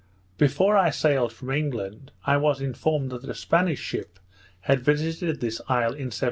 Before 0.39 0.75
I 0.77 0.89
sailed 0.89 1.31
from 1.31 1.51
England, 1.51 2.11
I 2.25 2.35
was 2.37 2.59
informed 2.59 3.11
that 3.11 3.29
a 3.29 3.35
Spanish 3.35 3.77
ship 3.81 4.17
had 4.61 4.79
visited 4.79 5.41
this 5.41 5.61
isle 5.67 5.93
in 5.93 6.09
1769. 6.09 6.19